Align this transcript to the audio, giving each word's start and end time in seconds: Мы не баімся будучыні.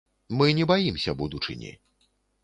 Мы 0.37 0.47
не 0.59 0.65
баімся 0.71 1.13
будучыні. 1.19 1.71